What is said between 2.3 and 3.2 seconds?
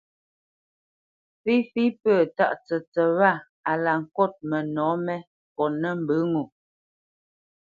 tǎʼ tsətsət